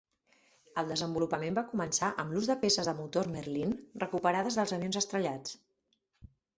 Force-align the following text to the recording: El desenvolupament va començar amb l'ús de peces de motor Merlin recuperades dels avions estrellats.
El 0.81 0.87
desenvolupament 0.91 1.59
va 1.59 1.65
començar 1.75 2.09
amb 2.25 2.35
l'ús 2.37 2.51
de 2.53 2.57
peces 2.65 2.91
de 2.93 2.97
motor 3.05 3.31
Merlin 3.37 3.79
recuperades 4.09 4.61
dels 4.63 4.79
avions 4.83 5.03
estrellats. 5.07 5.59